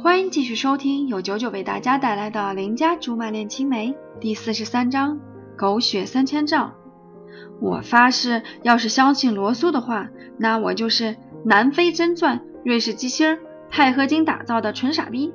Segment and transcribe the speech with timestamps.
[0.00, 5.18] 欢迎继续收听由九九为大家带来的《邻家竹马恋青梅》第四十三章：
[5.56, 6.72] 狗血三千丈。
[7.60, 10.08] 我发誓，要是相信罗素的话，
[10.38, 13.38] 那我就是南非真钻、瑞士机芯、
[13.70, 15.34] 钛合金打造的纯傻逼。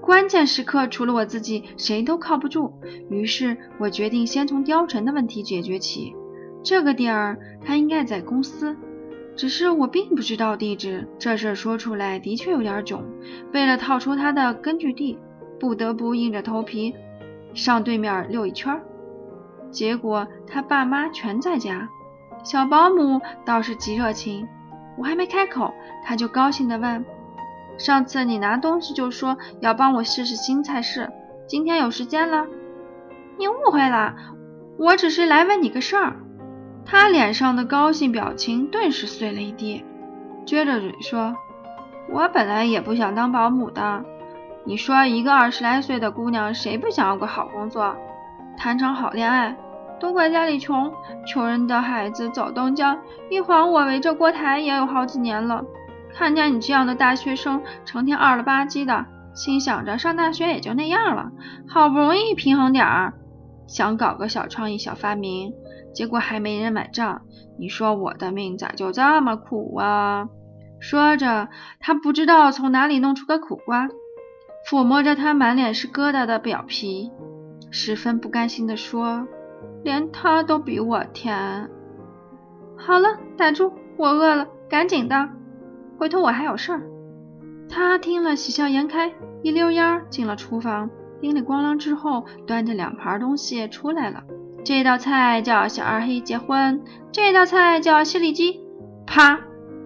[0.00, 2.72] 关键时刻，除了我自己，谁都靠不住。
[3.10, 6.14] 于是我决定先从貂蝉的问题解决起。
[6.62, 8.76] 这个点儿，他应该在公司。
[9.38, 13.04] 只是我并不知道地址，这事说出来的确有点囧。
[13.52, 15.16] 为了套出他的根据地，
[15.60, 16.92] 不得不硬着头皮
[17.54, 18.82] 上对面溜一圈。
[19.70, 21.88] 结果他爸妈全在家，
[22.42, 24.48] 小保姆倒是极热情。
[24.98, 25.72] 我还没开口，
[26.04, 27.04] 他就高兴地问
[27.78, 31.08] ：“上次你拿东西就说要帮我试试新菜式，
[31.46, 32.44] 今天有时间了？”
[33.38, 34.16] 你误会了，
[34.76, 36.16] 我只是来问你个事儿。
[36.90, 39.84] 他脸上的高兴表情顿时碎了一地，
[40.46, 41.36] 撅着嘴说
[42.08, 44.02] ：“我本来也不想当保姆的。
[44.64, 47.94] 你说一个二十来岁的姑娘，谁不想要个好工作，
[48.56, 49.54] 谈场好恋爱？
[50.00, 50.90] 都怪家里穷，
[51.26, 52.98] 穷人的孩子早当家。
[53.28, 55.62] 一晃我围着锅台也有好几年了，
[56.14, 61.32] 看见你这样的大学生，成天二了吧唧的，心想着上大学也就那样了，
[61.68, 63.12] 好不容易平衡点儿，
[63.66, 65.52] 想搞个小创意、小发明。”
[65.94, 67.22] 结果还没人买账，
[67.58, 70.28] 你说我的命咋就这么苦啊？
[70.80, 71.48] 说着，
[71.80, 73.88] 他不知道从哪里弄出个苦瓜，
[74.68, 77.10] 抚摸着他满脸是疙瘩的表皮，
[77.70, 79.26] 十分不甘心地说
[79.82, 81.68] ：“连他都比我甜。”
[82.78, 85.28] 好了，打住，我饿了，赶紧的，
[85.98, 86.82] 回头我还有事儿。
[87.68, 90.88] 他听了喜笑颜开，一溜烟进了厨房，
[91.20, 94.22] 叮里咣啷之后，端着两盘东西出来了。
[94.64, 98.60] 这道菜叫小二黑结婚，这道菜叫犀利鸡。
[99.06, 99.40] 啪，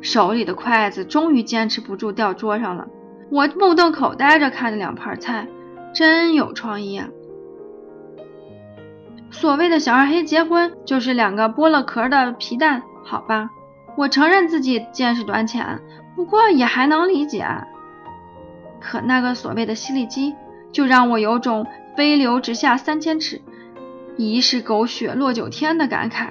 [0.00, 2.86] 手里的筷子终于坚持不住掉桌上了。
[3.30, 5.48] 我目瞪口呆着看着两盘菜，
[5.92, 7.08] 真有创意啊！
[9.30, 13.50] 所谓的小二黑结婚，就是两个剥了壳的皮蛋，好吧？
[13.96, 15.80] 我承认自己见识短浅，
[16.14, 17.44] 不过也还能理解。
[18.80, 20.34] 可那个所谓的犀利鸡，
[20.70, 23.42] 就让我有种飞流直下三千尺。
[24.18, 26.30] 疑是狗血落九天的感慨，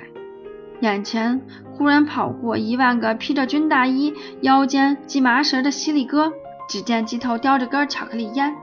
[0.81, 6.33] 眼前忽然跑过一万个披着军大衣、腰间系麻绳的犀利哥。
[6.67, 8.53] 只见鸡头叼着根巧克力烟，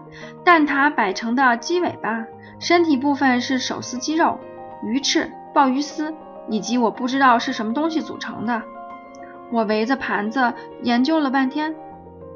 [0.44, 2.22] 蛋挞摆成的鸡尾巴，
[2.60, 4.38] 身体部分是手撕鸡肉、
[4.84, 6.14] 鱼翅、鲍鱼丝，
[6.50, 8.60] 以及我不知道是什么东西组成的。
[9.50, 10.52] 我围着盘子
[10.82, 11.74] 研究了半天，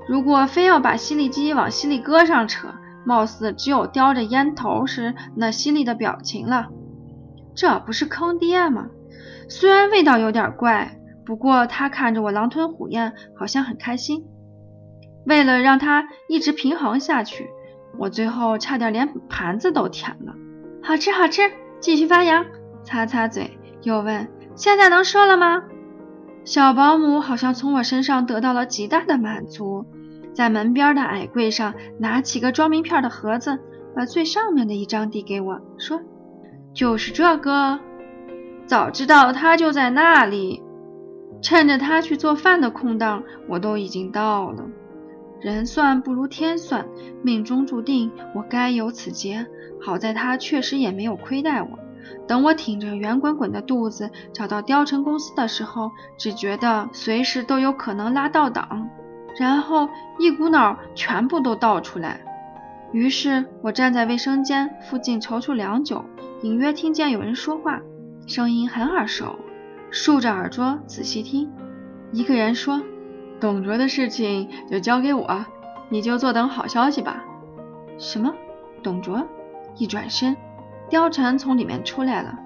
[0.09, 2.69] 如果非要把犀利鸡往犀利哥上扯，
[3.05, 6.69] 貌似只有叼着烟头时那犀利的表情了。
[7.59, 8.87] 这不是坑爹吗？
[9.49, 10.97] 虽然味道有点怪，
[11.27, 14.25] 不过他看着我狼吞虎咽，好像很开心。
[15.27, 17.51] 为了让他一直平衡下去，
[17.99, 20.37] 我最后差点连盘子都舔了。
[20.85, 22.47] 好吃好吃，继续发扬。
[22.85, 25.65] 擦擦嘴，又问：现在能说了吗？
[26.45, 29.85] 小保姆好像从我身上得到了极大的满足，
[30.33, 33.59] 在门边的矮柜上拿起个装名片的盒子，
[33.97, 36.01] 把最上面的一张递给我，说。
[36.79, 37.81] 就是这个，
[38.65, 40.63] 早知道他就在那里，
[41.43, 44.63] 趁着他去做饭的空档，我都已经到了。
[45.41, 46.87] 人算不如天算，
[47.21, 49.45] 命中注定我该有此劫。
[49.81, 51.69] 好在他确实也没有亏待我。
[52.29, 58.89] 等我挺着圆滚滚的肚子找到貂蝉公司的时候，只觉得随时都有可能拉倒档，
[59.37, 59.89] 然后
[60.21, 62.21] 一股脑全部都倒出来。
[62.93, 66.05] 于是我站在卫生间附近踌躇良久。
[66.43, 67.81] 隐约听见有人说话，
[68.27, 69.37] 声音很耳熟。
[69.91, 71.51] 竖着耳朵仔细听，
[72.13, 72.81] 一个人说
[73.41, 75.45] ：“董卓的事情就交给我，
[75.89, 77.25] 你就坐等好消息吧。”
[77.99, 78.33] 什么？
[78.85, 79.27] 董卓？
[79.77, 80.37] 一转身，
[80.89, 82.39] 貂蝉从里面出来了，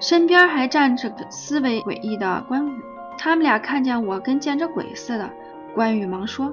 [0.00, 2.78] 身边还站着个思维诡异的关羽。
[3.16, 5.30] 他们俩看见我跟见着鬼似的。
[5.74, 6.52] 关羽忙说：“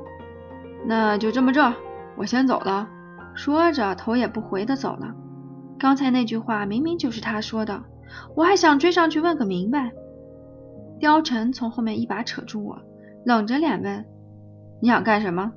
[0.88, 1.73] 那就这么着，
[2.16, 2.88] 我先走了。”
[3.35, 5.14] 说着，头也不回的走了。
[5.82, 7.84] 刚才那句话明明就是他说的，
[8.36, 9.92] 我还想追上去问个明白。
[11.00, 12.80] 貂蝉从后面一把扯住我，
[13.26, 14.06] 冷着脸问
[14.80, 15.52] ：“你想干什么？”